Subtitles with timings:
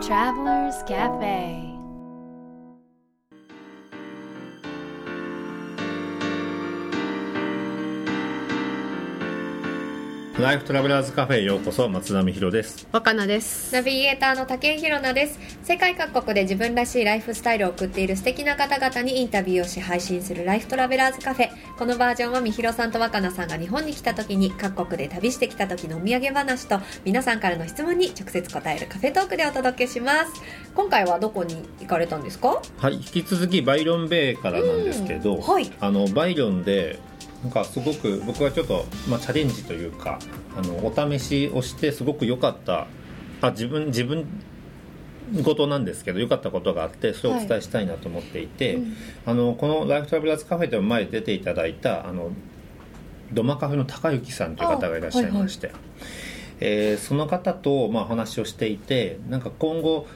[0.00, 1.67] Travelers Cafe
[10.40, 12.86] ライフトラベラーズカフェへようこそ松並博です。
[12.92, 13.74] 若菜です。
[13.74, 15.36] ナビゲーターの竹井ひろなです。
[15.64, 30.32] 世界各国で自分らしいライフスタイルを送っている素敵な方々にインタビューをし配信するライフトラベラーズカフェこのバージョンはみひろさんと若菜さんが日本に来た時に各国で旅してきた時のお土産話と皆さんからの質問に直接答えるカフェトークでお届けします。
[30.72, 32.62] 今回はどこに行かれたんですか？
[32.78, 35.42] はい引き続きバイロンベイからなんですけど、うん。
[35.42, 35.68] はい。
[35.80, 37.00] あのバイロンで
[37.42, 40.18] なんかすごく僕はちょっと、まあ、チャレンジというか
[40.56, 42.86] あのお試しをしてすごく良かった
[43.40, 44.26] あ自分自分
[45.42, 48.78] 事なんですけど良かったことがあってそれをお伝えしたいなと思っていて、
[49.26, 52.30] あのこのライフトラベラーズカフェでも前出ていただいたあの
[53.32, 55.72] ドマカフェの高幸さんという方がいらっしゃいまして、
[56.60, 60.06] えーその方と、まあ、話をしていてなんか今後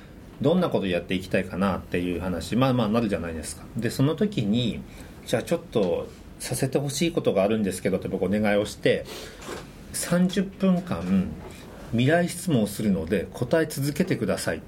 [0.40, 3.64] どんなことやっていきたいかなっていう話まあまあなるじゃないですか。
[3.76, 4.80] でその時に
[5.26, 6.08] じゃあちょっと
[6.42, 9.04] させてほしいことがあるんですけどって僕お願いをして
[9.92, 11.28] 30分間
[11.92, 14.60] 未来質問をするので答え続けてくださいっ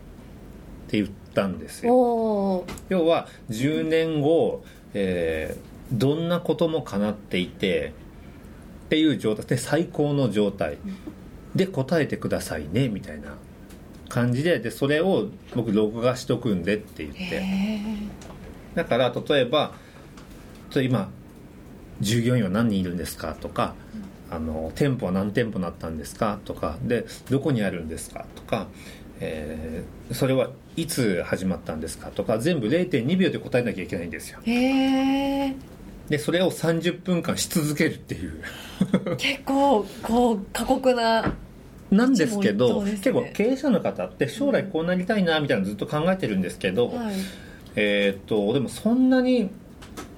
[0.89, 2.65] て言ったんですよ。
[2.89, 4.65] 要は10年後、
[4.95, 7.93] えーどんなことも叶っていて
[8.87, 10.79] っていう状態で最高の状態。
[11.55, 13.37] で答えてくださいねみたいな
[14.09, 17.43] 感じででそれを僕録画しとくんでって言って。
[18.75, 19.73] だから例えば
[20.71, 21.11] と今
[22.05, 23.75] 従業員は何人いるんですかとか、
[24.31, 28.69] あの店舗は何店舗なったんですかとかでどこにあるんですかとか、
[29.21, 34.41] えーそれはいつ始まったんですかとか全部0.2秒で答えなきゃいけないんですよ。
[34.45, 35.57] へえ
[36.11, 38.43] でそれを30分間し続けるっていう。
[39.17, 41.33] 結構こう過酷な
[41.91, 42.93] なんですけどね。
[42.93, 47.15] 結構経営者の方って将来こうなりたいなみたいなのずっと考えてるんですけど、はい。
[47.77, 49.51] えーっとでもそんなに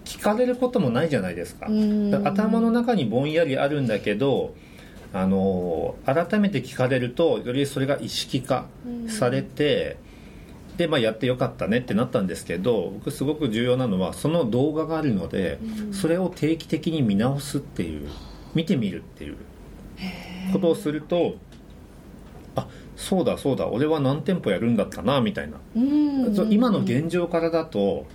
[0.07, 1.67] 聞かれることもないじゃないですか。
[2.25, 4.55] 頭の中にぼんやりあるんだけど
[5.13, 8.67] あの改めて聞かれるとよりそれが意識化
[9.09, 9.99] されて、
[10.77, 15.59] で、まあ、やってよかったねってなったんですけど僕すごく重要なのはその動画があるので、
[15.93, 18.09] それを定期的に見直すっていう
[18.55, 19.37] 見てみるっていう
[20.53, 21.35] ことをすると
[22.55, 25.59] あそうだそうだ俺は何店舗やるんだったなみたいな。
[26.49, 28.07] 今の現状からだと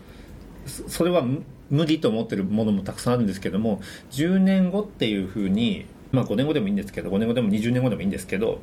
[0.66, 1.25] そそれは
[1.72, 8.59] 無無理と思ってるものもたくさんあるんですけども10年後っていうふうに、まあ、5年後でもいいんですけど5年後でも20年後でもいいんですけど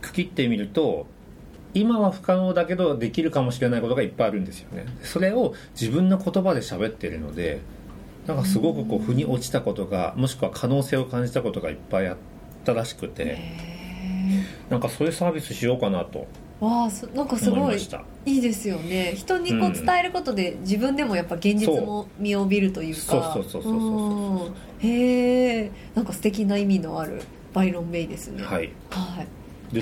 [0.00, 1.06] 区切ってみると
[1.74, 4.84] 今は不可能だけどできるかもしれないことがいっぱいあるんですよね。
[5.02, 7.60] それを自分の言葉で喋ってるので
[8.26, 12.16] なんかすごくこう腑に落ちたことがもしくは可能性を感じたことがいっぱいあっ
[12.64, 13.38] たらしくて
[14.68, 16.26] なんかそういうサービスしようかなと
[16.64, 17.88] わあそなんかすごい思い
[18.24, 19.14] いいですよね。
[19.16, 23.00] 人にこう伝えることで自分でもやっぱ現実も見を帯びるというか。
[23.00, 29.26] そうそうそうそうそうそううんへえんか素敵な意味のあるバイロンベイですねはいはい
[29.72, 29.78] 聞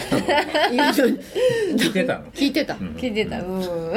[1.89, 3.93] いてたの聞いてた、うん聞いてたうん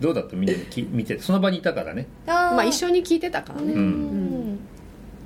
[0.00, 4.58] どうだったみんなき見てその場にいたからねあーまあ一緒に聞いてたからね、うん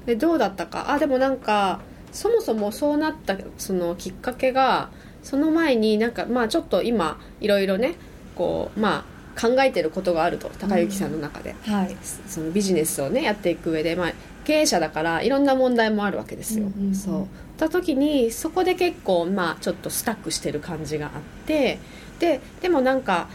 [0.07, 1.81] でどうだったかあでもなんか
[2.13, 4.89] そもそもそうなったそのきっかけが
[5.23, 7.95] その前になんかまあちょっと今いろいろね
[8.35, 9.05] こうま
[9.37, 11.97] あ考えてることがあると高幸さんの中で、はい。
[12.03, 14.13] そのビジネスをねやっていく上で、まあ、
[14.45, 16.95] 経営者だからいろんな問題もあるわけですよ、うんうんうん。
[16.95, 17.23] そう。
[17.23, 17.27] っ
[17.59, 21.13] た時にそこで結構まあちょっとスタックしてる感じがあっ
[21.47, 21.81] て
[22.21, 23.29] ででもなんか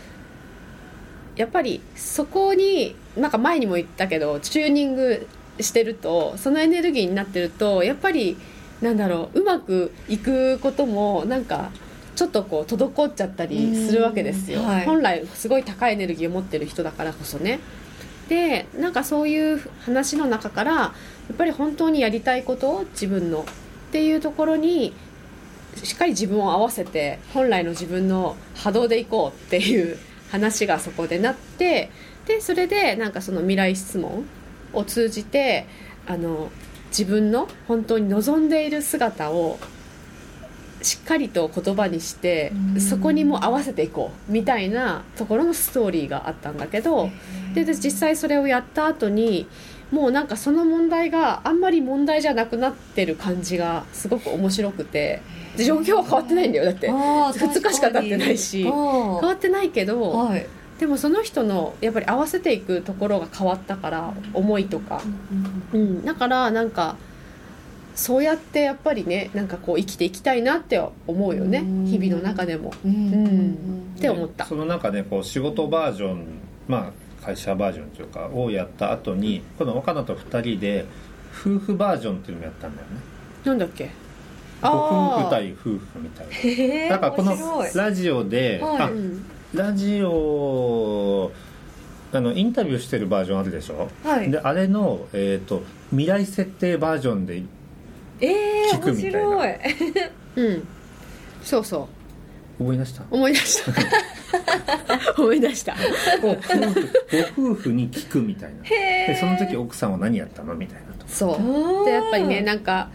[1.35, 5.27] やっぱりそこになんか前にも言ったけどチューニング
[5.59, 8.37] してるとそのエネルギーになってるとやっぱり
[8.83, 11.71] なんだろううまくいくこともなんか
[12.15, 14.85] ちょっとこう滞っちゃったりするわけですよ、うんはい。
[14.85, 17.59] 本来すごい高いエネルギーを持ってる人だからこそね。
[18.29, 20.93] でなんかそういう話の中からや
[21.33, 23.45] っぱり本当にやりたいことを自分の
[23.89, 24.93] っていうところに
[25.81, 29.97] しっかり自分を合わせて本来の自分の波動でいこうっていう
[30.31, 31.89] 話がそこでなって
[32.25, 34.25] でそれでなんかその未来質問
[34.73, 35.67] を通じて
[36.07, 36.49] あの
[36.97, 39.57] 自分の本当に望んでいる姿を
[40.83, 42.81] しっかりと言葉にしてうん。
[42.81, 47.09] そこにもう合わせていこうみたいなところのストーリーがあったんだけど
[47.55, 49.47] でで実際それをやった後に
[49.91, 55.21] もうなんかその問題があんまり問題じゃなくなってる感じがすごく面白くて
[55.55, 56.65] で状況は変わってないんだよ。
[56.65, 60.47] だって変あー2日しか経ってないし確かにわってないけどはい
[60.83, 65.01] でもその人のやっぱり合わせていくところが変わったから思いとか、
[65.71, 66.97] うん、だからなんか
[67.95, 71.59] そうやってやっぱりねなんかこう生きていきたいなって思うよね。
[71.59, 71.85] うん。
[71.85, 72.73] 日々の中でも。
[72.85, 73.13] うん。
[73.13, 73.93] うん。
[73.95, 74.43] って思った。
[74.43, 76.25] その中でこう仕事バージョン
[76.67, 76.91] ま
[77.21, 80.85] あ会社バージョンというかをやった後にこの若菜と2人で
[81.31, 82.95] 夫婦バージョンっていうのもやったんだよね。
[83.45, 83.89] なんだっけ？
[84.61, 86.33] ご夫婦ー対夫婦みたいな。
[86.33, 87.37] へえだからこの
[87.73, 88.81] ラジオで、はい。
[88.81, 91.31] あうんラジオ
[92.11, 94.31] あのインタビューしてるバージョンあるでしょ、はい。
[94.31, 97.43] であれの、えー、と未来設定バージョンで
[98.19, 99.19] ええ聞くみたいな。
[99.29, 99.57] 面白い。
[100.47, 100.67] うん。
[101.43, 101.89] そうそ
[102.59, 102.63] う。
[102.63, 103.03] 思い出した？
[103.09, 103.73] 思い出した。
[105.21, 105.75] 思い出した。
[106.21, 106.89] ご夫婦
[107.35, 108.63] ご夫婦に聞くみたいな。
[108.63, 110.53] でその時奥さんは何やったの？
[110.55, 111.07] みたいなと。
[111.07, 111.35] そ
[111.83, 111.85] う。
[111.85, 112.89] でやっぱりねなんか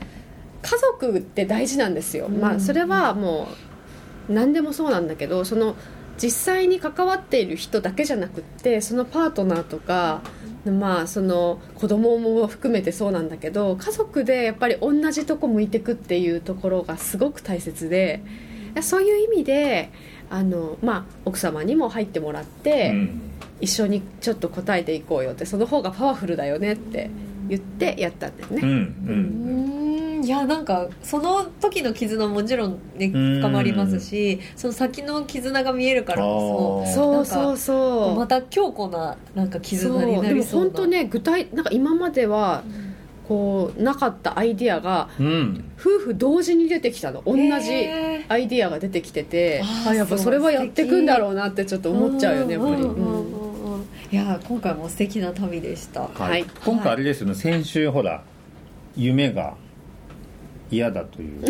[0.62, 3.48] 家族って大事なんですよ、うんまあそれはも
[4.28, 5.76] う何でもそうなんだけどその
[6.20, 10.22] 実際に関わっている人だけじゃなくってそのパートナーとか
[10.66, 18.22] まあその子供も含めてそうなんだけど家族でやっぱり同じとこ向いてくっていうところがすごく大切で
[18.82, 19.90] そういう意味で
[20.30, 23.20] あの、まあ、奥様にも入ってもらって、うん。
[23.60, 27.10] 一緒にちょっと答えていこうよってその方がパワフルだよねって
[27.48, 33.36] 言ってやったんだよね、うんううんんいやなんかその時の絆ももちろん、ね、うん。
[33.40, 36.94] 深まりますしその先の絆が見えるからこあー。
[36.94, 40.66] そうそうそそうまた強固ななんか絆になりそうな。
[40.66, 42.62] 本当ね具体なんか今までは
[43.26, 45.64] こうなかったアイディアがうん。
[45.78, 47.22] 夫婦同時に出てきたの。
[47.24, 47.42] 同じ
[48.28, 49.62] アイディアが出てきてて。
[49.64, 56.02] あーあやっぱそれはやっていくんだろうなってちょっと思っちゃうよねやっぱり、いや今回も素敵な旅でした。
[56.02, 56.20] はい。
[56.20, 56.46] はい。
[56.66, 57.34] 今回あれですよね。
[57.34, 58.22] 先週ほら
[58.94, 59.54] 夢が
[60.70, 61.40] 嫌だという。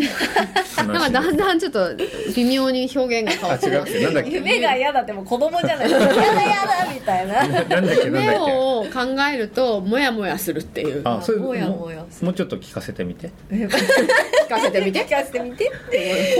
[0.75, 1.89] 話 なんかだんだんちょっと
[2.35, 4.29] 微妙に表現が変わあ違うっってますけなんだっけ？
[4.31, 5.91] 夢が嫌だってもう子供じゃない。
[5.91, 7.47] やだやだみたいな。
[7.47, 8.05] ななんだっけ？
[8.05, 8.99] 夢けを考
[9.33, 11.01] えるとモヤモヤするっていう。
[11.03, 13.31] あそれもやももやうもうちょっと聞かせてみて。
[13.51, 15.05] え 聞かせてみて。
[15.05, 15.71] 聞かせてみてコ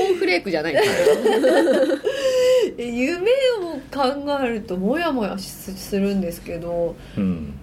[0.04, 0.76] ーンフレークじゃない
[2.78, 7.54] 夢を考えるとモヤモヤしするんですけどうん。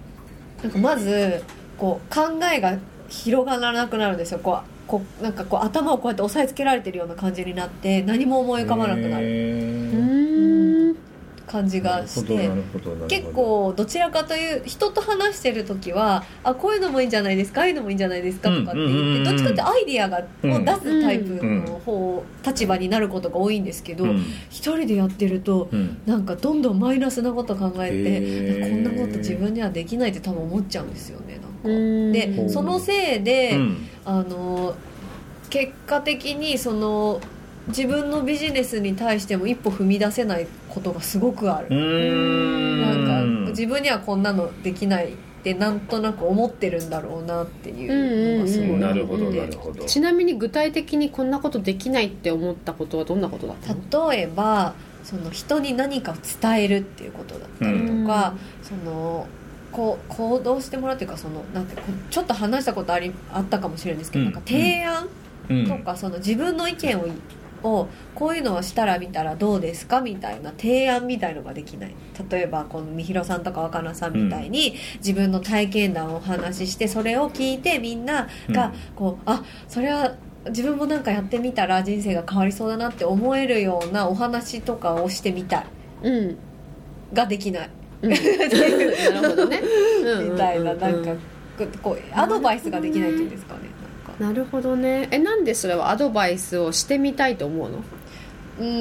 [0.61, 1.41] なんかまず
[1.77, 2.21] こう考
[2.53, 2.77] えが
[3.09, 4.39] 広がらなくなるんですよ。
[4.39, 4.55] こう
[4.87, 9.25] こうなんかこう頭をこうやって押さえつけられてるような感じになって何も思い浮かばなくなる。
[9.27, 10.91] うへー。
[10.91, 11.06] ーん
[11.47, 12.49] 感じがして
[13.07, 24.25] 結構どちらかという人と話してる時はあこういうのもいいんじゃないですかああいうのもいいんじゃないですかとかって言ってどっちかってアイディアがうんを出すタイプの方立場になることが多いんですけどうん。
[24.49, 26.01] 一人でやってるとうん。
[26.05, 31.79] なんかどんどんマイナスなこと考えてこんなこと自分にはできないって多分思っちゃうんですよねうなんか。
[31.79, 32.11] ん。
[32.11, 33.87] でそのせいで、うん。
[34.05, 34.75] あの
[35.49, 37.21] 結果的にその
[37.67, 41.69] 自分のビジネスに対しても一歩踏み出せないことがすごくある。
[41.69, 48.79] なんか自分にはこんなのできないってなんとなく思ってるんだろうなっていうのがすごい。
[48.79, 49.85] なるほど思ってなるほど。
[49.85, 54.09] ちなみに具体的にこんなことできないって思ったことはどんなことだったの？
[54.09, 54.73] 例えば
[55.03, 59.27] その人に何かを伝えるっていうことだったりとか、その
[59.73, 61.75] こう行動してもらうっていうかそのなんて
[62.09, 64.31] ちょっと話したことありあったかもしれないんですけど、うん。
[64.31, 65.09] なんか提案
[65.49, 65.65] うん。
[65.65, 67.07] とか、その自分の意見を
[67.63, 71.95] をこういうのをしたら見たらどうですかみたいな提案みたいのができない。
[72.29, 80.15] 例えばこのみひろさんとか若菜さんみたいに、自分の体験談をお話ししてそれを聞いてみんながこう、あそれは
[80.49, 85.65] 自分もなんかやってみたら人生が変わりそうだなって思えるようなお話とかをしてみたい。
[86.03, 86.37] うん。
[87.13, 87.69] ができない。
[88.01, 88.09] うん。
[88.11, 88.17] な
[89.21, 89.61] るほどね。
[90.29, 93.61] みたいななんかうこうアドバイスができないっていうんですかね
[94.19, 95.07] なるほどね。
[95.11, 97.77] えなんでそれはアドバイスをしてみたいと思うの？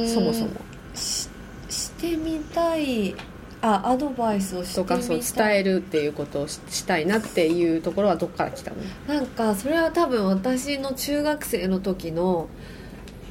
[0.05, 0.51] うそもそも。
[0.95, 1.29] し
[1.69, 3.15] してみたい。
[3.63, 4.99] あアドバイスをしてみたい。
[4.99, 8.77] とかそう伝えるっていうことをししたいなっていうところはどっから来たの？
[9.15, 12.49] なんかそれは多分私の中学生の時の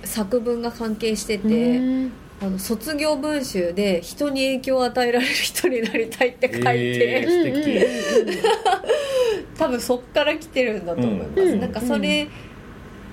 [0.03, 1.77] 作文が関係してて。
[1.77, 8.75] うんあの卒業文集で人に影響を与えられる人になりたいって書いて、えー
[9.57, 11.61] 多分そっから来てるんだと思います、うん。
[11.61, 12.27] なんかそれ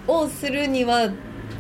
[0.09, 1.09] をするには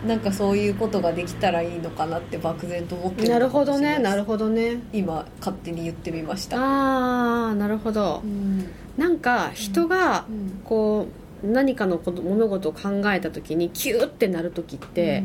[0.06, 4.80] なんかそういうことができたらいいのかなって漠然と思ってるなるほどねなるほほどね。
[4.92, 6.56] 今勝手に言ってみました。
[6.56, 8.22] ああなるほど。
[8.24, 8.66] うん。
[8.96, 10.60] なんか人がうん。
[10.64, 11.06] こ
[11.44, 15.24] う何かのこと物事を考えた時にキューってなる時って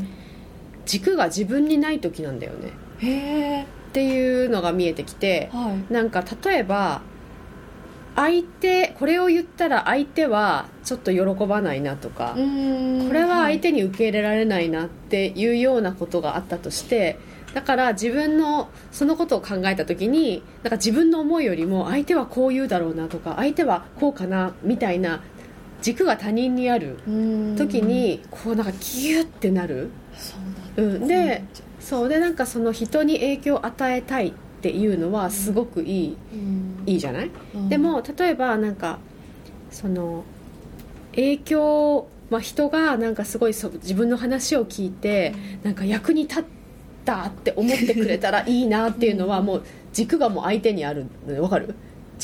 [0.88, 2.72] 軸が自分にない時なんだよね。
[3.00, 3.64] へえ。
[3.64, 5.94] っていうのが見えてきてはい。
[5.94, 7.02] なんか例えば
[8.16, 17.20] 相手これを言ったら相手はちょっと喜ばないなとか、これは相手に受け入れられないなっていうようなことがあったとして
[17.54, 25.22] だから自分のそのことを考えた時になんか自分の思いよりも相手はこう言うだろうなとか相手はこうかなみたいな
[25.84, 27.56] 軸が他人にあるうん。
[27.56, 30.36] 時にこうなんかギュッてなる、そ
[30.78, 31.08] うなん。
[31.08, 31.44] で
[31.80, 32.10] そう。
[32.10, 36.84] でなんかその人に影響を与えたいっていうのはすごくいい、うん。
[36.86, 37.70] いいじゃない、うん。
[37.70, 39.00] でも例えばなんか
[39.72, 40.24] その
[41.16, 46.44] 影響、まあ、人がなんかすごいそ自分の話を聞いてなんか役に立っ
[47.06, 51.74] たって思ってくれたらいいなっていうのは もう軸がもう相手にあるのわかる？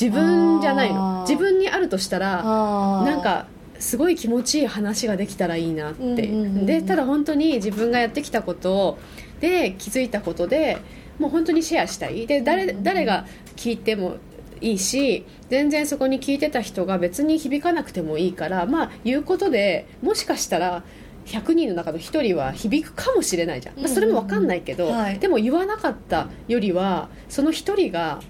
[0.00, 1.24] 自分じゃないの。
[1.28, 3.46] 自分にあるとしたらなんか
[3.84, 6.66] すごい気持ちいい話ができたらいいなって、うんうんうんうん。
[6.66, 8.98] でただ本当に自分がやってきたこと
[9.40, 10.78] で気づいたことで
[11.18, 12.26] もう本当にシェアしたい。
[12.26, 13.26] で誰,、誰が
[13.56, 14.16] 聞いても
[14.62, 20.82] いいし全然そこに聞いてた人が別に響かなくてもいいからまあ言うことでもしかしたら
[21.26, 25.04] 100人の中の1人は響くかもしれないじゃん、まあ、それも分かんないけど、うんうんうん。
[25.04, 25.18] はい。
[25.18, 28.20] でも言わなかったよりはその1人が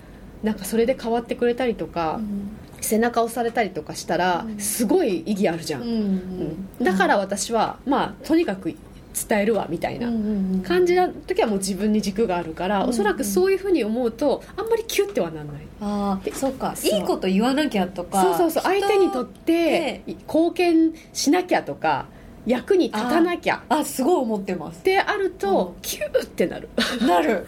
[0.42, 4.58] なんかそれで変わってくれたりとか、うん背中を押されたりとかしたらうん。
[4.58, 8.74] すごい意義あるじゃん、うんうんだから私はまあとにかく
[9.28, 10.08] 伝えるわみたいな
[10.66, 15.62] 感じな時はもう自分に軸があるから、うんおそらくそういうふうに思うとあんまりキュッてはならない。
[15.80, 16.74] ああそうか。
[16.82, 18.74] いいこと言わなきゃとかそうそうそう。
[18.74, 22.06] 人相手にとって貢献しなきゃとか
[22.46, 23.62] 役に立たなきゃ。
[23.68, 24.80] あすごい思ってます。
[24.80, 25.82] ってあると、うん。
[25.82, 26.68] キューってなる。
[27.06, 27.46] なる。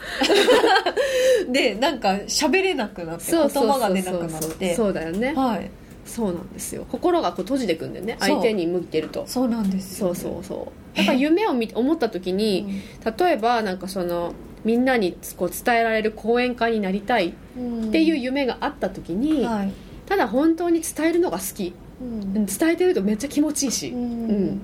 [1.53, 4.75] でなんか喋れなくなって言葉が出なくなって。
[4.75, 5.35] そうだよね。
[5.35, 5.71] はい。
[6.07, 6.87] そうなんですよ。
[6.91, 8.17] 心がこう閉じてくんだよね。
[8.21, 9.25] 相手に向いてると。
[9.27, 10.99] そうなんですよそうそうそう。
[10.99, 12.81] だから夢を見思った時に、
[13.19, 14.33] 例えばなんかその
[14.65, 19.73] みんなにこう伝えられる講演家になりたいうんっていう夢があった時に、はい。
[20.07, 24.05] ただ本当に伝えるのが好き、うん伝えてるとめっちゃ気持ちいいし、ううん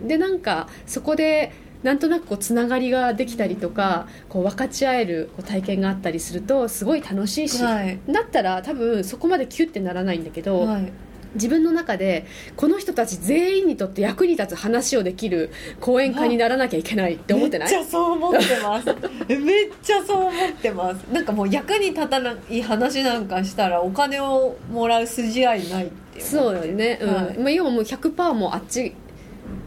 [0.05, 0.09] ん。
[0.09, 7.99] でなんかそこでなんとなくこうつながりができたりとかこう分かち合えるこう体験があったりするとすごい楽しいし、はい。
[8.09, 10.93] だったら多分そこまでキュッてならないんだけど、はい
[11.35, 17.73] 自分の中でこの人たち全員にとって役に立つ話をできる講演家にならなきゃいけないって思ってない？
[17.73, 18.87] めっちゃそう思ってます。
[19.29, 21.03] めっちゃそう思ってます。
[21.13, 26.25] なんかもう役に立たない話なんかしたらお金をもらう筋合いないっていう。
[26.25, 27.15] そうだよね、うん。
[27.15, 27.39] はい。
[27.39, 28.95] まあ、要はもう100%もうあっち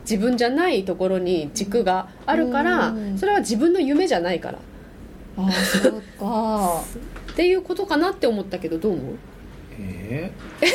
[0.02, 3.18] 自分じゃないところに軸があるからうん。
[3.18, 4.60] それは自分の夢じゃないから。
[5.38, 6.84] ああそうか。
[7.34, 9.16] っていうことかなって思ったけどどう思う？
[10.10, 10.32] え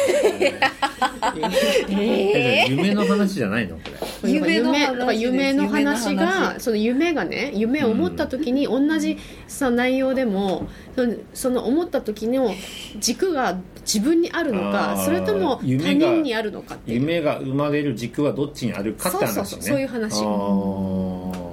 [1.88, 3.76] えー、えじゃあ夢の話じゃないの？
[3.76, 3.82] こ
[4.24, 4.32] れ。
[4.32, 12.54] 夢の話夢の話夢のが話その夢がね夢を思った時に同じさ内容でもそのその思った時の
[12.98, 17.00] 軸が自分にあるのかそれとも他夢が人にあるのかっていう。
[17.00, 19.34] 夢が生まれる軸はどっちにあるかって話ね。
[19.34, 20.22] そうそうそうそういう話。
[20.22, 21.50] あー。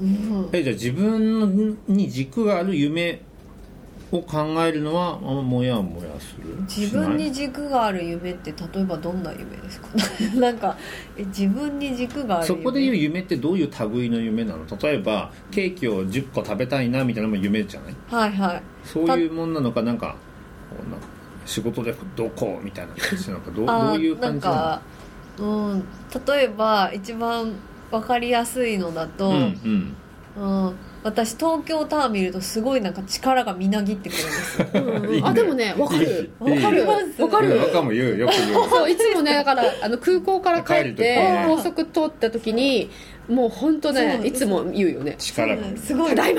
[0.00, 0.48] うん。
[0.52, 3.20] えじゃあ自分に軸がある夢
[4.10, 6.54] を考えるのはあもやもやする？
[6.62, 9.88] 自分に軸がある夢って例えばどんな夢ですか？
[10.40, 10.76] なんか
[11.16, 12.58] え自分に軸がある夢？
[12.62, 14.64] そこでいう夢ってどういう類の夢なの？
[14.80, 17.94] 例えばケーキを10個食べたいなみたいなのも夢じゃない？
[18.10, 18.62] はいはい。
[18.84, 19.82] そういうもんなのか？
[19.82, 20.16] なんか
[20.70, 21.06] こうなんか
[21.44, 22.58] 仕事でどこ？
[22.62, 23.50] みたいな感じなのか？
[23.50, 24.82] どどういう感じななんか、
[25.38, 25.84] うん、
[26.26, 27.52] 例えば一番
[27.90, 29.94] 分かりやすいのだと、のうん
[30.36, 30.66] うん。
[30.66, 30.74] うん、
[31.04, 34.68] 私東京タワー見るとすごいなんか力がみなぎってくるんですよ。
[34.74, 35.14] うんうん。
[35.14, 35.28] いいね。
[35.28, 36.04] あでもねわかる。
[36.04, 36.86] いいわかる。
[36.86, 37.58] わかる。
[37.58, 38.28] 若も言うよ。
[38.28, 38.68] く言う。
[38.68, 41.44] そういつもねだからあの空港から帰ってね。
[41.46, 42.90] 高速通った時に
[43.28, 45.14] もう本当ねいつも言うよね。
[45.18, 46.10] 力がすごい。
[46.10, 46.32] ただい。
[46.32, 46.36] っ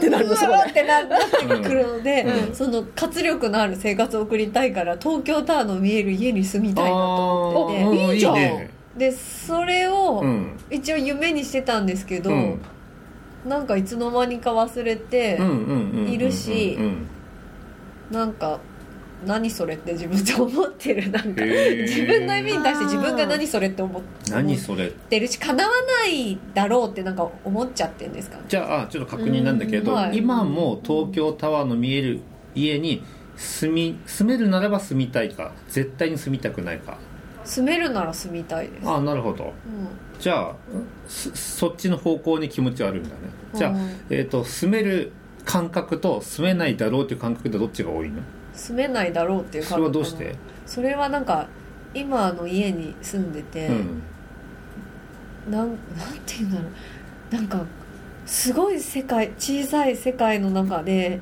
[0.00, 2.54] てなるのうわーってななってくるので、うん。
[2.54, 8.14] その活力のある生活を送りたいから東京タワーの見える家に住みたいなと思ってて。
[8.14, 8.34] いいじゃん。
[8.34, 10.58] ねでそれをうん。
[10.70, 12.60] 一応夢にしてたんですけど、うん
[13.46, 15.38] なんかいつの間にか忘れて、
[16.08, 17.06] いるしうん
[18.10, 18.60] なんか
[19.26, 21.10] 何それって自分で思ってる。
[21.10, 25.18] なんか自分の夢に対して自分が何それって思っ何それて。
[25.18, 25.70] るし叶わ
[26.04, 28.36] ないだろうってなんか思っちゃってるんですか？
[28.36, 30.18] ねじゃあちょっと確認なんだけど、うんはい。
[30.18, 32.20] 今も東京タワーの見える
[32.54, 33.02] 家に
[33.36, 36.98] 住み住めるならば住みたいか絶対に住みたくないか
[37.46, 39.44] 住めるなら住みたいです、ああなるほど。
[39.44, 39.52] うん。
[40.18, 40.56] じゃあ
[41.06, 43.14] そそっちの方向に気持ちはあるんだね。
[43.54, 43.78] じゃあ、うん。
[44.10, 45.12] えー、と住める
[45.44, 48.20] 感覚と住めないだろうっていう感覚でどっちが多いの？
[48.52, 50.34] 住めないだろうっていうそれはどうして？
[50.66, 51.46] それはなんか
[51.94, 54.02] 今の家に住んでて、うん。
[55.50, 55.76] なんなん
[56.26, 56.64] ていうんだろ
[57.32, 57.34] う。
[57.34, 57.64] なんか
[58.26, 61.20] すごい世界小さい世界の中で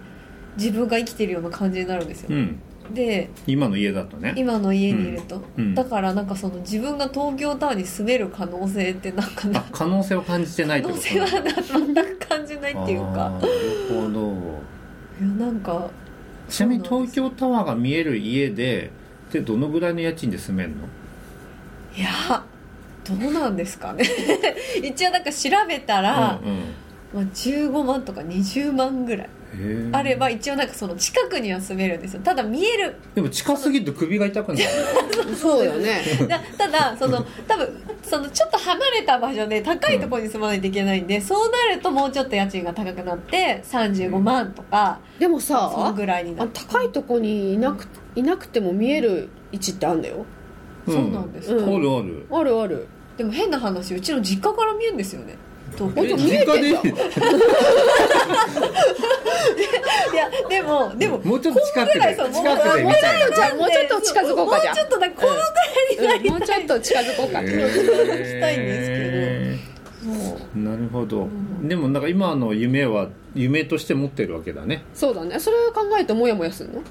[0.57, 2.61] 自分が生きてるような感じになるんですよ、うん
[2.93, 4.35] で今の家だとね。
[4.37, 5.75] 今の家にいると、うん。
[5.75, 13.31] だからなんかその自分が東京タワーに住める可能性ってなんかなあ可能性を感じてないって可こと能性はな全く感じないっていうか。
[13.31, 13.49] なる
[13.89, 14.33] ほど。
[15.21, 15.91] いやなんか
[16.49, 18.91] ちなみに東京タワーが見える家で
[19.33, 20.77] でどのぐらいの家賃で住めるの？
[21.97, 22.45] いや
[23.05, 24.05] どうなんですかね。
[24.83, 26.61] 一応なんか調べたら、うんうん。
[27.15, 29.29] まあ、15万とか20万ぐらい
[29.93, 32.21] あれば一応なんかその近くには住めるんですよ。
[32.23, 32.97] ただ見える。
[33.15, 34.65] でも近すぎると首が痛くなる
[35.37, 36.03] そうよね。
[36.29, 46.61] だただその多分そのちょっと離れた場所で高いところに住まないといけないんで、そうなるともうちょっと家賃が高くなって35万とか、でもそのさぐらいになあって。
[46.61, 50.25] 高いとこにいなくいなくても見える位置ってあるんだよ。
[50.87, 52.27] そうなんですかあるある。
[52.31, 52.87] あるある。
[53.17, 55.37] でも変な話うちの実家から見えるんですよね
[55.75, 56.89] 東京本当見えてんじゃん実家で？
[60.13, 63.03] いやでもでももうちょっと近くでこんぐらいそう近くで見たい
[63.35, 64.75] じゃあもうちょっと近づこうかじゃあ。
[64.75, 65.11] もうちょっとこの
[65.99, 67.41] ぐらいになりうんもうちょっと近づこうか。
[67.43, 67.53] へし
[68.41, 68.97] たいんですけ
[70.09, 70.15] ど。
[70.15, 71.67] もうーなるほど、ん。
[71.69, 74.85] でもなんか今の夢は夢として持ってるわけだね。
[74.95, 75.41] そうだね。
[75.41, 76.83] それを考えるとモヤモヤするの？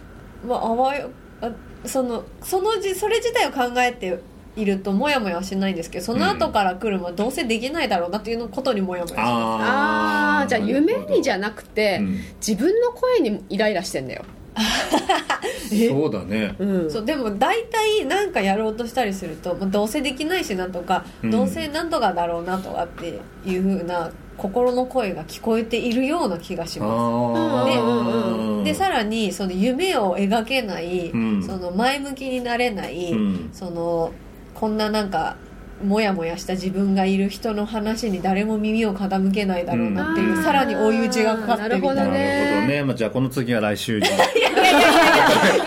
[0.48, 1.10] まああわよ
[1.42, 1.50] あ
[1.86, 4.20] そのそのじそれ自体を考えて
[4.56, 12.20] いるとモヤモヤはしないんですけどその後から来るもどうせできないだろうなっていうのことにモヤモヤしまああーじゃあ夢にじゃななくて、うん。
[12.46, 14.24] 自分の声にイライラしてんだよ。
[15.90, 16.56] そうだね。
[16.58, 16.90] うん。
[16.90, 21.32] すそうでも大体何かやろうとしたりするともうどうせできないしなとか、うん。
[21.32, 31.44] どうせ何とかだろうなとかっていうふうな心の声が聞こえているような気がしまあでーすでさらにその夢を描けない、うん。
[31.44, 33.50] その前向きになれない、うん。
[33.52, 34.12] その
[34.54, 35.36] こんななんか
[35.84, 40.44] モヤモヤした自分がいる人の話に誰も耳を傾けないだろうなっていう、うん。
[40.44, 41.68] さらに追い打ちがかかってみた。
[41.68, 42.56] いなるほどなるね。
[42.56, 44.08] ほどね、まあ、じゃあこの次は来週に。
[44.08, 44.66] いやいやいやい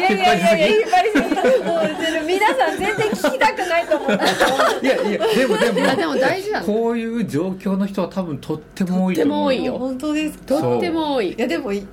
[0.00, 1.25] やいやいやいや引っ張りすぎもう
[2.26, 4.10] 皆さん全然聞きたくないと思う。
[4.82, 6.66] いやいやでもでもいやでも大事なの。
[6.66, 9.78] こういう状況の人は多分とっても多いと思うとっても多いよ。
[9.78, 10.44] 本当ですか？
[10.60, 11.32] とっても多い。
[11.32, 11.86] いやでも巷で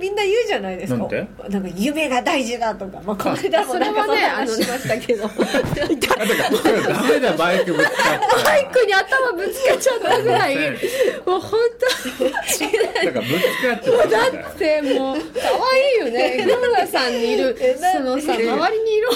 [0.00, 0.98] みんな言うじゃないですか。
[0.98, 5.36] なんてなんか夢が大事だとか、まあ、この間もなんかそんな話しましたけど、ダ
[7.04, 10.56] メだバイクぶつかってバイクに頭ぶつけちゃったぐらい。
[11.26, 12.27] もう本だ
[13.20, 14.30] からぶつかっちゃった。
[14.30, 15.40] んだってもう可
[15.72, 16.42] 愛いよね。
[16.42, 17.56] 広田さんにいる。
[17.92, 19.08] そのさ周りにいる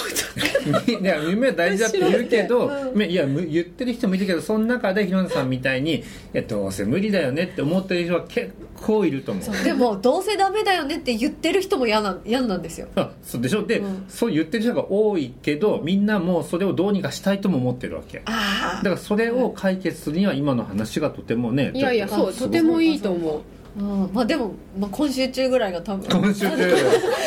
[1.01, 9.63] いや夢は大事だって言うけど、うんいやむ言ってる人もいるけどその中で広野さんみたいにいやどうせ無理だよねって思ってる人は結構いると思う。
[9.63, 12.87] でもどうせダメだよねって言ってる人も嫌な嫌なんですよ。
[12.95, 13.65] あそうでしょ？
[13.65, 14.05] で、うん。
[14.07, 18.19] そう言ってる人が多いけどみんなもうそれをどうにかしたいとも思ってるわけ。
[18.19, 23.41] だあからそれを解決するには今の話がとてもねいやいやそうとてもいいと思う
[23.75, 26.21] うん、まあでも、まあ、今週中ぐらいが多分。
[26.21, 26.53] 今週中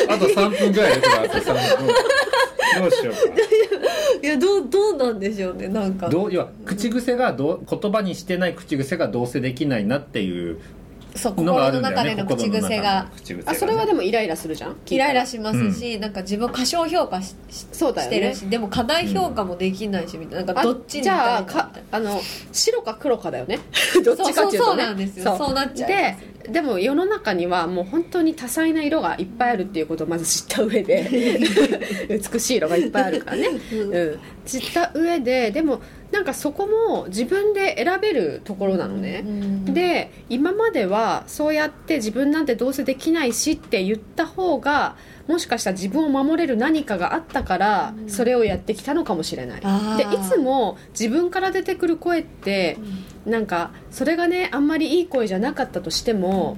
[0.09, 1.87] あと3分ぐらいですからあと3分。
[2.79, 3.19] どうしようか。
[4.23, 6.09] いやどうどうなんでしょうねなんか。
[6.09, 10.59] どう要は口癖がどう言葉にしてない口癖がどうせできないなっていう
[11.15, 13.09] そうのがあ心のるんだよね中での口癖が。
[13.15, 13.43] 口癖がね。
[13.47, 14.75] あそれはでもイライラするじゃん？
[14.89, 18.17] イライラしますし、なんか自分過小評価ししそうだよね。
[18.17, 23.59] してるしでも過大評価もできないしみたいななんかあどっちにじゃあかあの白か黒かだよね。
[24.05, 24.63] どっちかっていうとね。
[24.63, 25.35] そうそうそうなんですよ。
[25.37, 25.53] そう。
[25.53, 31.09] なっちゃいますででも世の中にはもう本当に多彩な色がいっぱいあるっていうことをまず知った上で
[32.09, 35.81] 美しい色がいっぱいあるからね、うん、知った上ででも
[36.11, 39.73] なんかそこも自分で選べるところなのね、うん。
[39.73, 44.95] で今まではそうやって自分なんてどうせできないしって言った方が
[45.27, 48.09] もしかしたら自分を守れる何かがあったからうん。
[48.09, 50.09] それをやってきたのかもしれない、あー。
[50.09, 52.77] でいつも自分から出てくる声って
[53.27, 56.57] なんかそれがねあんまりいい声じゃなかったとしても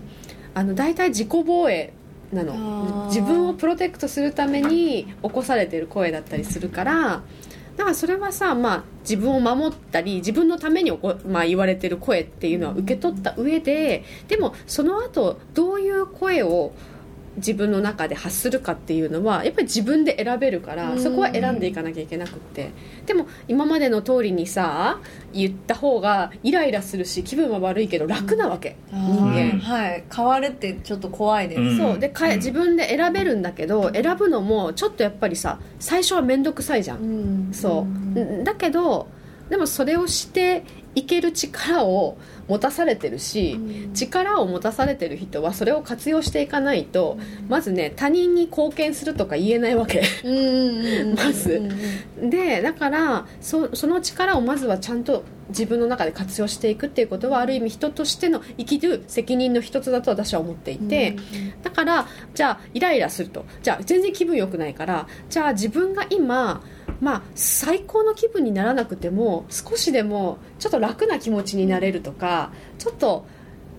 [0.53, 1.93] あの大体自己防衛
[2.32, 3.05] なあのー。
[3.08, 7.23] 自分をプロテクトするために起こされてる声だったりするから
[7.75, 10.91] だからそれはさ、まあ、自分を守ったり自分のために
[11.25, 16.73] まあ、言われてる声っていうのは受け取った上ででもその後どういう声を
[17.39, 20.99] 自分の中で発するかっていうのはやっぱり自分で選べるからうん。
[20.99, 22.69] そこは選んでいかなきゃいけなくって。
[23.06, 24.99] でも今までの通りにさ
[25.34, 29.60] 言った方がイライラするし気分は悪いけど楽なわけ、あー人間。
[29.60, 30.04] はい。
[30.15, 31.78] 変わるってちょっと怖いです、うん。
[31.78, 31.99] そう。
[31.99, 37.02] でか自分で選べるんだけど選ぶのもちょっとやっぱりさ最初は面倒くさいじゃん、う
[37.49, 37.54] ん。
[37.54, 39.08] そう、うんだけど
[39.49, 40.63] でもそれをして
[40.95, 43.93] いける力を持たされてるし、うん。
[43.93, 50.02] 力を持たされてる人はそれを活用していかないと、まずね他人に貢献するとか言えないわけ。
[50.23, 51.71] うんうんうんまずうん
[52.23, 52.30] うん。
[52.30, 61.15] でだからそその力をまずはちゃんと自分の中で活用していくっていうことはある意味人としての生きる責任の一つだと私は思っていて、
[61.63, 63.45] だからじゃあイライラすると。
[63.63, 66.62] じゃあ全然気分良くないからじゃあ自分が今
[67.01, 73.25] まあ最高の気分にならなくても少しでもちょっと楽な気持ちになれるとかちょっと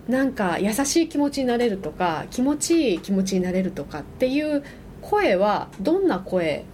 [0.07, 4.63] なんか優しい気持ちになれるとか気持ちいい気持ちになれるとかっていう
[5.01, 6.65] 声はどんな声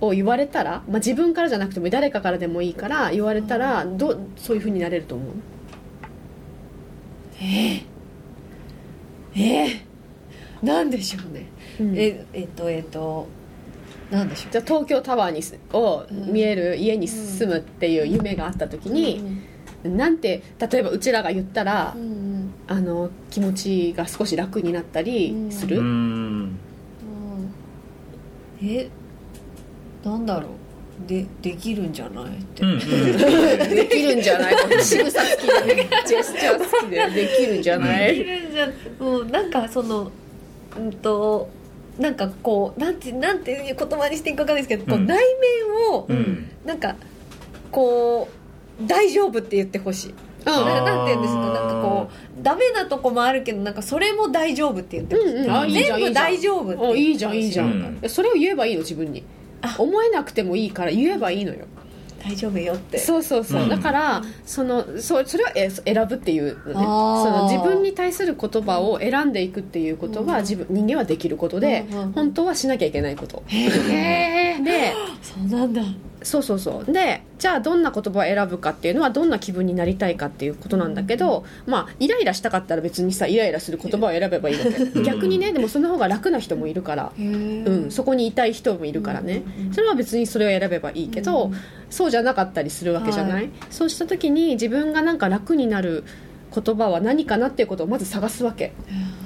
[0.00, 5.28] を言われたら、まあ、自分からじゃなくても誰かからでもいいから言われたらどうそういうふうになれると思う？
[7.40, 7.82] えー、
[9.34, 11.46] えー、なんでしょうね、
[11.80, 11.96] うん。
[11.96, 13.26] ええっとえっと
[14.10, 14.52] なんでしょう。
[14.52, 19.40] じゃあ東京タワーにすを見える家に住むっていう夢があった時に、
[19.84, 22.26] なんて例えばうちらが言ったら、うんうん。
[22.68, 25.86] あの気持ちが少し楽になったりする、ううん。
[25.86, 26.58] ん
[28.60, 28.66] うん。
[28.68, 28.88] え
[30.04, 30.50] なんだろう。
[31.06, 32.78] でできるんじゃないって、うんうん。
[33.76, 34.56] できるんじゃない？
[34.82, 35.74] 仕草好きで。
[35.74, 37.10] ねジェスチャー好きで。
[37.10, 40.10] できるんじゃなでい、きるんじゃもうなんかその
[40.76, 41.48] うんと
[41.98, 45.06] なんかこうなんてなんていう言葉にしていいか分かんないですけど、こううん。
[45.06, 46.50] 内面をうん。
[46.64, 46.96] なんか
[47.70, 48.28] こ
[48.80, 50.10] う大丈夫って言ってほしい。
[50.10, 50.46] うん。
[50.46, 55.72] ななんて言うんですかなんかこうダメなとこもあるけどなんかそれも大丈夫って言ってほしい、うん。
[55.72, 58.08] 全部大丈夫って言ってほしあいいじゃんいいじゃん、うん。
[58.08, 59.24] それを言えばいいの自分に。
[59.62, 59.76] あ。
[59.78, 61.66] 思えなくてもいいから言えばいいのよ
[62.28, 62.98] 大丈夫よって。
[62.98, 63.68] そうそうそう、うん。
[63.68, 70.40] だからそのそそれをえ選ぶっていうのねその自分に対する言葉を選んでいくっていうことは、うん。
[70.42, 73.42] 自分人間はできることで、うんうん本当はしなきゃいけないこと。
[73.46, 75.82] へえで そうなんだ。
[76.22, 76.92] そうそうそう。
[76.92, 89.74] でじゃあどんな言葉を選ぶかっていうのはどんな気分になりたいかっていうことなんだけど、まあイライラしたかったら別にさイライラする言葉を選べばいいわけ逆にねでもその方が楽な人もいるから、うん、そこにいたい人もいるからね、うん。
[89.74, 91.54] それは別にそれを選べばいいけど、うん。
[91.90, 93.50] そうじゃなかったりするわけじゃない、はい。
[93.70, 96.04] そうした時に自分がなんか楽になる
[96.62, 98.72] 言葉は何かなっていうことをまず探すわけ、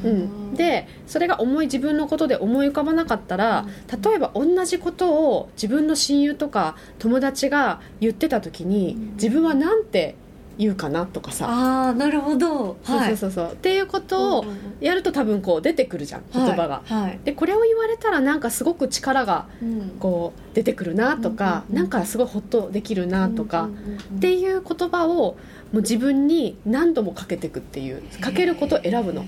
[0.04, 3.66] うん、でそれが思い自分のことで思い浮かばなかったら
[4.02, 9.12] 例えば同じことを自分の親友とか友達が言ってた時にうん。
[9.14, 10.14] 自分は何て
[10.58, 12.76] 言うかなとかさ、ああなるほど。
[12.84, 13.52] そうそうそうそう。
[13.52, 14.44] っていうことを
[14.80, 16.82] やると多分こう出てくるじゃん言葉が。
[16.84, 17.20] はい、はい。
[17.24, 25.36] でこれを言われたらなんかすごく力がうんこう出てくるなとか、うんなんかすごいホッとできるなとか、うんうんうんっていう言葉をも
[25.78, 29.24] う自分に何度もかけていくっていうかけることを選ぶの。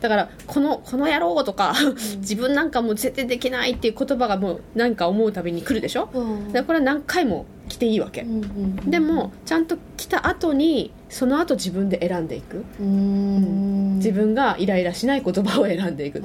[0.00, 1.74] だからこの「この野郎」とか
[2.20, 6.08] 自分なんかもう絶対できないっていう言葉がもう何か思うたびに来るでしょ？
[6.14, 6.46] うん。
[6.46, 8.22] だからこれは何回も来ていいわけ。
[8.22, 12.64] うんうんでもちゃんと来た後にその後自分で選んでいく。
[12.80, 13.96] うん。
[13.96, 16.22] 自分がイライラしない言葉を選んでいくっ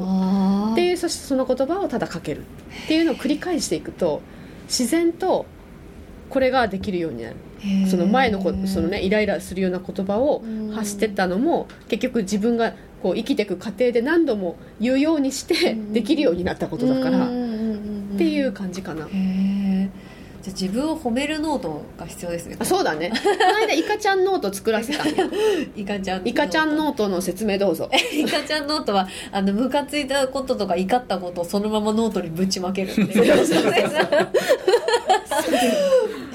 [0.75, 2.43] ていうそしてその言葉をただかける
[2.86, 4.21] っていうのを繰り返していくと
[4.67, 5.45] 自然と
[6.29, 7.35] これができるようになる。
[7.89, 15.93] その前のこそのねイライラするような言葉を発してったのも結局自分がこう生きていく過程で何度も言うようにしてうん。
[15.93, 17.25] できるようになったことだから。
[17.25, 19.07] っていう感じかな。
[19.07, 22.55] じゃあ自分を褒めるノートが必要ですね。
[22.59, 23.11] あそうだね。
[23.11, 25.11] この間イカちゃんノート作らせたの
[25.75, 27.89] イカちゃんイカちゃんーノートの説明どうぞ。
[27.91, 33.11] ト イカちゃんノートはあのムカついたこととか怒ったことをそのままノートにぶちまけるっていう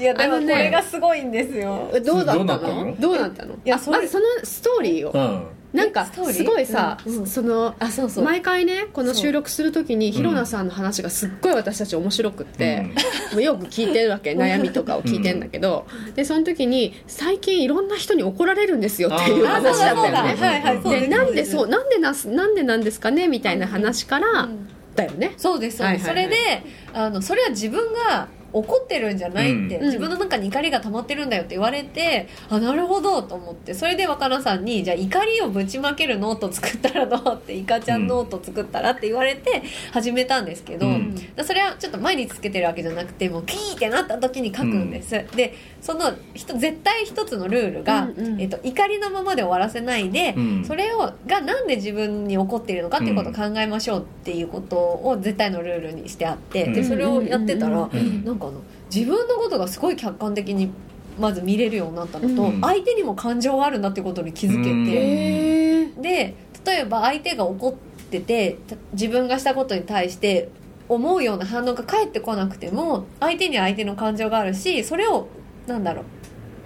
[0.01, 1.91] いやでもこれがすごいんですよ。
[1.93, 2.85] えどうだったの？
[2.85, 2.95] の？
[2.99, 3.53] どうなったの？
[3.53, 5.11] あいやそれまずそのストーリーを。
[5.11, 5.47] うん。
[5.71, 7.17] なんかすごいさ、うん。
[7.19, 7.27] うん。
[7.27, 8.25] そのあそうそう。
[8.25, 12.89] 毎回ねこの収録するときにひろなさんの話がすっごい私たち面白くって、
[13.31, 13.35] うん。
[13.35, 14.31] もうよく聞いてるわけ。
[14.35, 15.85] 悩みとかを聞いてんだけど、
[16.15, 20.99] でその時に最近いろんな人に怒られるんですよっていう話だったよね。
[21.01, 23.27] でなんでそううなんでなすなんでなんですかね？
[23.27, 24.67] みたいな話からん。
[24.93, 26.35] だよね、そうですそうです、はいはいはい。
[26.35, 29.85] それであのそれは自分が怒ってるんじゃないって、うん。
[29.85, 41.15] 自分の中に怒りが溜まってるんだよって言われて、あなるほどと思ってそれで若菜さんにじゃあ怒りをぶちまけるノート作ったらどうってイカちゃんノート作ったらって言われて始めたんですけど、うん。
[41.43, 48.41] それはちょっと毎日つけてるわけじゃなくてもうピーってなった時に書くんです、でそのひと絶対一つのルールが、うんうん。
[48.41, 50.65] えっと、怒りのままで終わらせないで、うん。
[50.65, 56.73] それをがなんで自分に起こっているのかっていうことを考えましょうっていうことを絶対のルールにしてあって、うん。
[56.73, 58.23] でそれをやってたら、うん。
[58.23, 58.61] なんかあの
[58.93, 60.71] 自分のことがすごい客観的に
[61.19, 62.61] まず見れるようになったのと、うん。
[62.61, 67.73] 相手にも感情があるなっていうことに気づけて、で例えば相手が怒っ
[68.11, 70.49] ててた自分がしたことに対して
[70.89, 75.29] 思うような反応が返ってこなくても相手には相手の感情があるしそれを
[75.67, 76.05] なんだろう。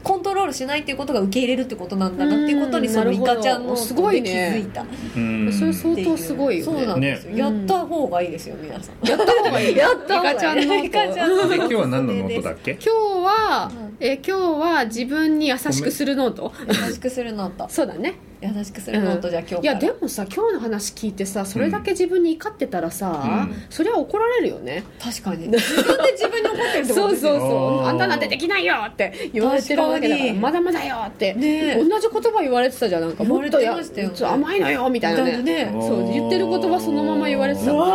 [0.04, 4.86] コントロールしないっていうことが受け入れるってことなんだなっていうことにうんそのイカちゃんのすごいで気ねづいた。
[5.16, 5.52] うん。
[5.52, 6.80] それ相当すごいよね。
[6.80, 7.40] そうなんですよ、ね。
[7.40, 9.08] やった方がいいですよ皆さん。
[9.08, 9.76] やった方がいい。
[9.76, 10.86] やった方がいい。
[10.86, 12.74] イカちゃんノートイ今日は何のノートだっけ？
[12.74, 12.90] 今日
[13.26, 13.98] は、うん。
[14.00, 16.54] え今日は自分に優しくするノート。
[16.68, 17.66] 優しくするノート。
[17.74, 18.14] そうだね
[18.54, 23.56] 優しくするノートじゃあ今日いやでもさ今日の話聞いてさそれだけ自分に怒ってたらさ、うん。
[23.70, 25.48] それは怒られるよね、確かに。
[25.50, 27.32] 自分で自分に怒ってるってことそうですよ。
[27.32, 27.50] そうそう
[27.82, 31.84] あーあんたなんてできないよって言われてるわけだからまだまだよって、ねえ。
[31.84, 33.02] 同じ言葉言われてたじゃん。
[33.02, 33.76] なんかもっとや
[34.22, 35.38] 甘いのよみたいなね。
[35.42, 35.72] ね。
[35.82, 37.90] そう言ってる言葉そのまま言われてた すごい、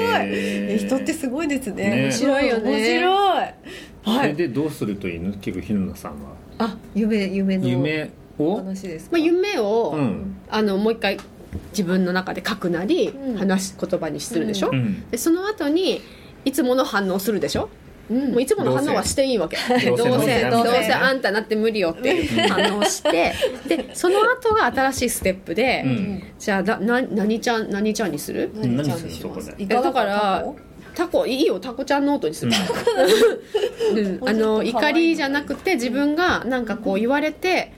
[0.00, 0.72] へー。
[0.72, 1.90] え一ってすごいですね。
[1.90, 2.02] ね。
[2.04, 2.70] 面白いよね。
[2.70, 3.48] 面白い
[4.02, 4.32] はい。
[4.32, 5.32] それでどうするといいの？
[5.32, 6.30] 結構日野さんは。
[6.58, 8.56] あ夢夢の夢を？
[8.56, 9.16] 話ですか？
[9.16, 10.36] まあ、夢を、うん。
[10.50, 11.18] あのもう一回
[11.70, 13.36] 自分の中で書くなり、うん。
[13.36, 15.08] 話す言葉にするでしょ、うん。
[15.10, 16.00] でその後に
[16.44, 17.68] いつもの反応するでしょ、
[18.10, 18.32] うん。
[18.32, 19.56] もういつもの反応はしていいわけ。
[19.56, 20.50] どうせ。
[20.50, 23.32] どうせあんたなって無理よっていう反応して
[23.68, 26.22] でその後が新しいステップで、うん。
[26.38, 28.50] じゃあだな何ちゃん何ちゃんにする？
[28.54, 29.54] 何ちゃんにします？
[29.68, 30.46] だから
[30.94, 32.52] タコいいよタコちゃんノートにする、
[33.94, 34.28] うん。
[34.28, 37.72] あの怒りじゃなくて自分がなんかこう言われて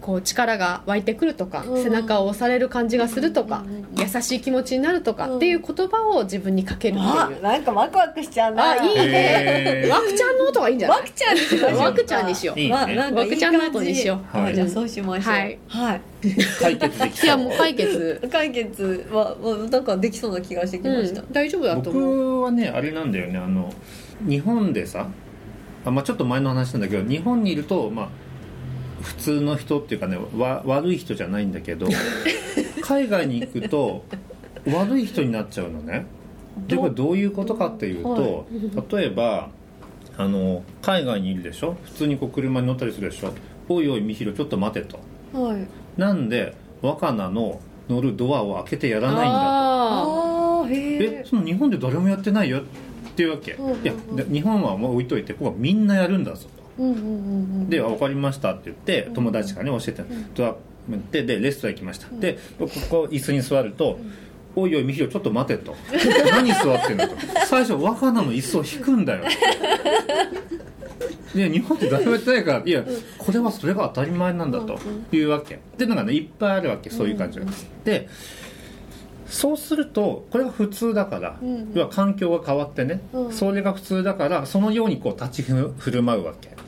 [0.00, 1.82] こう力が湧いてくるとか、うん。
[1.82, 5.36] 背中を押される感じがするとか、うん優しい気持ちになるとか、うん。
[5.36, 7.42] っていう言葉を自分にかけるってあいう。
[7.42, 9.88] なんかワクワクしちゃうなあいいへねー。
[9.90, 10.98] ワクちゃんノートがいいんじゃない？
[10.98, 11.78] ワクちゃんにしましょう。
[11.80, 12.70] ワクちゃんにしよう。
[12.70, 12.86] ワ
[13.26, 14.36] クちゃんノートにしよう。
[14.36, 14.60] はいあじ。
[14.62, 15.34] ゃあそうしましょう。
[15.34, 15.58] はい。
[15.68, 16.00] はい。
[16.60, 19.06] 解決できいやもう解決、解決。
[19.10, 22.16] はもうなんかできそうな気がしてきました、うん、大丈夫だと思う。
[22.38, 23.38] 僕はねあれなんだよね。
[23.38, 23.72] あの
[24.26, 25.06] 日本でさ
[25.84, 28.08] あ、まあ、ちょっと前の話なんだけど日本にいると、まあ、
[29.02, 31.86] 普通の人っていうかねわ悪い人じゃないんだけど
[32.82, 34.04] 海外に行くと
[34.66, 36.06] 悪い人になっちゃうのね。
[36.66, 38.46] でこれどういうことかっていうと、
[38.90, 39.48] 例えば
[40.18, 41.76] あの海外にいるでしょ？
[41.84, 43.32] 普通にこう車に乗ったりするでしょ？
[43.68, 44.98] おいおいみひろちょっと待てと。
[45.32, 45.66] はい。
[45.96, 50.66] なんで若菜の乗るドアを開けてやらないんだと。
[50.70, 52.62] ええその日本で誰もやってないよっ
[53.16, 56.48] ていうわけ、いやで日本はもう置いといてここはみんなやるんだぞ。
[56.56, 57.08] とうんうんうんう
[57.66, 57.70] ん。
[57.70, 59.14] で「分かりました」って言ってうん。
[59.14, 60.54] 友達がね教えてんドア
[61.12, 63.98] ででレストラン行きました、でここ椅子に座ると
[64.56, 65.76] 「おいおいみひろちょっと待て」と
[66.32, 67.14] 「何座ってんだ」と。
[67.46, 69.24] 最初若菜の椅子を引くんだよ。
[71.34, 72.84] で日本って誰もやってないからいや
[73.18, 74.80] これはそれが当たり前なんだと
[75.12, 75.60] いうわけ。
[75.78, 77.46] でなんかねいっぱいあるわけそういう感じが。
[77.84, 78.08] で
[79.26, 81.72] そうするとこれが普通だから、うんうん。
[81.74, 83.32] 要は環境が変わってね、うん。
[83.32, 86.48] それが普通だからそのようにこう立ち振る舞うわけ。
[86.48, 86.59] はい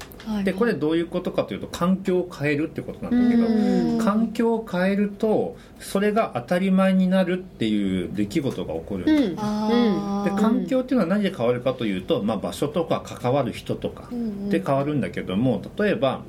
[0.44, 3.98] でこれどういうことかというと環境を変えるってことなんだけどうん。
[3.98, 9.38] 環境を変えるとそれが当たり前になるっていう出来事が起こる、でうん。
[9.38, 10.36] あー。
[10.36, 14.08] 環境っていうのは何で変わるかというと、まあ、場所とか関わる人とか
[14.48, 16.22] で変わるんだけども例えば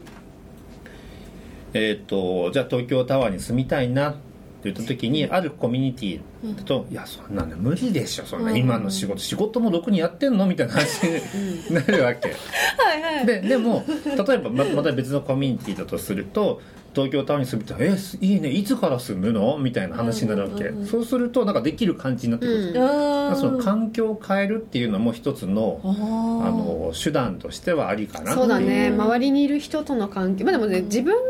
[1.73, 4.32] えっ、とじゃあ東京タワーに住みたいなって
[4.65, 8.57] 言った時にあるコミュニティだと、いやそんなの無理でしょそんなうん。
[8.57, 10.45] 今の仕事仕事もろくにやってんの？
[10.45, 12.29] みたいな話になるわけ。
[12.29, 13.25] はいはい。
[13.25, 16.61] ででも例えばままた別のコミュニティだとすると
[16.93, 19.57] 東京タワーに住みたいえすいいねいつから住むの？
[19.57, 23.35] みたいな話になるわけ、うんうんうんそうするとなんかできる感じになってくる、うん。
[23.35, 28.89] その環境を変えるっていうのも一つのあの手段としてはありかなそうだね。
[28.89, 30.43] うん周りにいる人との関係。
[30.43, 31.22] まあでもね自分の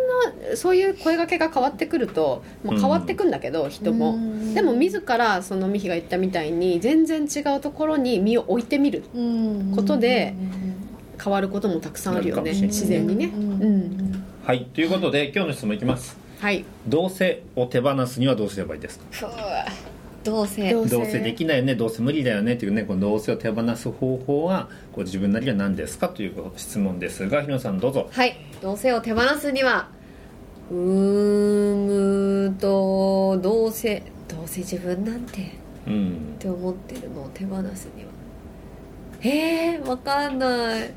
[0.56, 4.54] そういう声掛けが変わってくると、まあ、変わってくんだけど、人も、うん。
[4.54, 9.04] でも自らそのミヒが言ったみたいに全然違うところに身を置いてみる。
[9.16, 9.74] うん。
[9.76, 10.34] ことで
[11.24, 12.52] 変わることもたくさんあるよね。
[12.52, 13.26] 自然にね。
[13.26, 13.62] うん。
[13.62, 14.24] うん。
[14.44, 14.66] はい。
[14.66, 16.18] ということで今日の質問いきます。
[16.40, 16.66] はい。
[16.88, 19.06] どうせを手放すにはどうすればいいですか？
[20.24, 20.72] どうせ。
[20.72, 20.96] どうせ。
[20.96, 21.76] どうせできないよね。
[21.76, 26.10] どうせ無理だよねっていうねこのどうせを手放す方法はこう自分なりは何ですか？
[26.10, 28.10] という質問ですが日野さんどうぞ。
[28.12, 28.36] はい。
[28.62, 29.88] どうせを手放すには
[30.74, 35.46] うーんとどうせどうせ自分なんてっ
[35.86, 36.36] うん。
[36.40, 38.10] て思ってるのを手放すには。
[39.22, 40.92] えー、わかんない。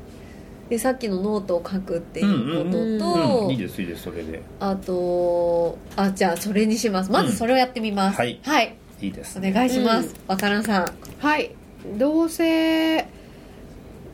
[0.69, 4.41] でさっきのノートを書くっていうことと、うんいいですいいですそれで。
[4.59, 7.11] あとあじゃあそれにします。
[7.11, 8.39] まずそれをやってみます、はい。
[8.43, 10.93] はい、いいですお願いします、若菜さん。
[11.19, 11.51] はい。
[11.97, 13.05] 同性っ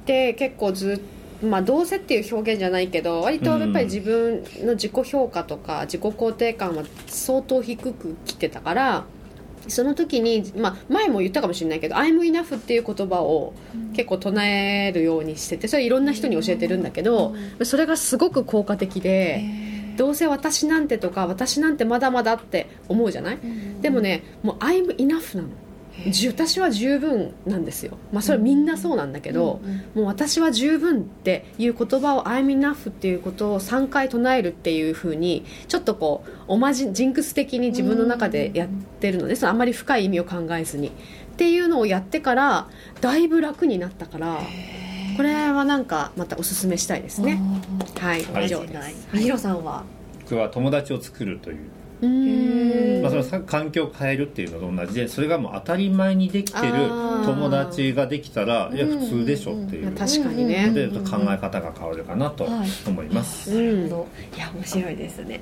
[0.06, 1.00] て結構ずっ
[1.44, 9.06] まあ同性っていう表現じゃないけど割とやっぱり自分の自己評価とか自己肯定感は相当低く来てたから
[9.68, 13.54] その時に、まあ、前も言ったかもしれないけど「I'm enough」っていう言葉を
[13.94, 19.42] 結構唱えるようにしててそれいろんな人に教えてるんだけどそれがすごく効果的で
[19.96, 23.38] どうせ私なんてとか私なんてまだまだって思うじゃない？
[23.82, 25.50] でもねもう「I'm enough」なの
[26.28, 27.98] 私は十分なんですよ。
[28.12, 29.62] まあそれはみんなそうなんだけど、
[29.94, 40.92] もう私は十分っていう言葉を「I'm enough」っていうことを3回唱えるっていうふうにちょっとこうおまじジンクス的に自分の中でやってるのでそのあんまり深い意味を考えずに。
[41.34, 42.68] っていうのをやってから
[43.02, 44.40] だいぶ楽になったから
[45.18, 47.42] これはなんかまたおすすめしたいですね。
[48.00, 48.46] はいはい。
[48.46, 49.08] 以上です。
[49.14, 49.84] みひろさんは
[50.22, 51.58] 僕は友達を作るという、
[52.04, 56.72] まあ、そのさ環境を変えるっていうのと同じでそれがもう当たり前にできてる
[57.26, 59.92] 友達ができたらいやうん普通でしょっていう。
[59.96, 60.72] 確かにね。
[60.72, 62.46] で考え方が変わるかなと
[62.88, 63.58] 思います、うん。
[63.58, 64.08] なるほど。
[64.38, 65.42] いや面白いですね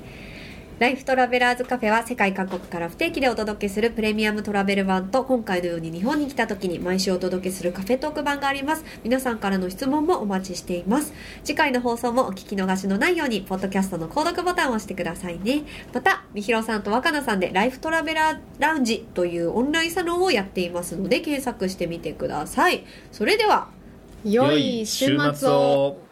[0.82, 8.84] ライフトラベラーズカフェは世界各国から不定期でお届けするプレミアムトラベル版と今回のように日本に来た時に毎週お届けするカフェトーク版があります。
[9.04, 11.12] 皆さんからの質問もお待ちしています。
[11.44, 15.62] 次回の放送もお聞き逃しのないようにポッドキャストの購読ボタンを押してくださいね。
[15.94, 22.84] またみひろさんと若菜さんでライフトラベラーラウンジというオンラインサロンをやっていますので検索してみてください。
[23.12, 23.68] それでは
[24.24, 26.11] 良い週末を。